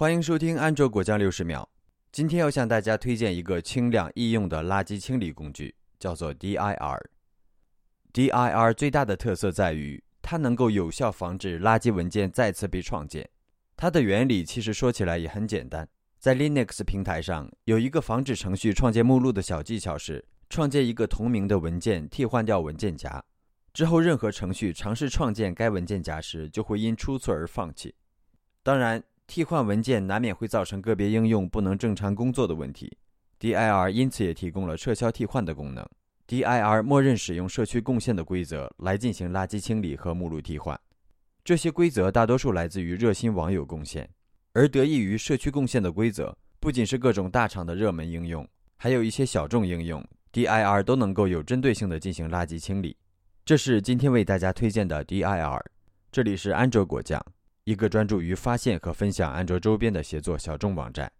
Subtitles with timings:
[0.00, 1.68] 欢迎收听安卓果酱六十秒。
[2.12, 7.00] 今天要向大家推荐一个轻量易用的垃圾清理工具，叫做 DIR。
[8.12, 13.28] DIR 最大的特色在于，它能够有效防止垃圾文件再次被创建。
[13.76, 15.88] 它的原理其实说起来也很简单，
[16.20, 23.24] 在 Linux 平台上有一个防止程序创建目录的小技巧是，创建一个同名的文件，替换掉文件夹，
[23.72, 27.96] 之后任何程序尝试创建该文件夹时，就会因出错而放弃。
[28.62, 29.02] 当然。
[29.28, 32.96] 替换文件难免会造成个别应用不能正常工作的问题
[33.38, 35.86] ，DIR 因此也提供了撤销替换的功能。
[36.26, 40.80] DIR 默认使用社区贡献的规则来进行垃圾清理和目录替换，
[41.44, 44.08] 这些规则大多数来自于热心网友贡献，
[44.54, 48.48] 而得益于社区贡献的规则，不仅是各种大厂的热门应用，
[48.78, 52.96] 还有一些小众应用，DIR 都能够有针对性的进行垃圾清理。
[53.44, 55.60] 这是今天为大家推荐的 DIR，
[56.10, 57.22] 这里是安卓果酱。
[57.68, 61.12] 一个专注于发现和分享安卓周边的协作小众网站。